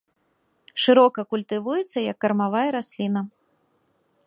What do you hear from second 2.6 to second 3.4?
расліна.